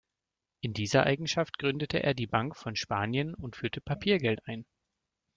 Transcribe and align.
In 0.61 0.73
dieser 0.73 1.05
Eigenschaft 1.05 1.59
gründete 1.59 2.01
er 2.01 2.15
die 2.15 2.25
Bank 2.25 2.55
von 2.57 2.75
Spanien 2.75 3.35
und 3.35 3.55
führte 3.55 3.81
Papiergeld 3.81 4.39
ein. 4.45 4.65